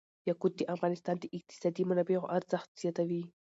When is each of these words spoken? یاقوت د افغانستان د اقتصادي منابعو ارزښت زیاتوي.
یاقوت 0.29 0.53
د 0.57 0.61
افغانستان 0.75 1.15
د 1.19 1.25
اقتصادي 1.37 1.83
منابعو 1.89 2.31
ارزښت 2.37 2.69
زیاتوي. 2.81 3.23